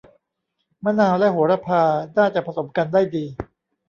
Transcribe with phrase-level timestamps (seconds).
[0.83, 1.81] มะนาวและโหระพา
[2.17, 3.25] น่าจะผสมกันได้ดี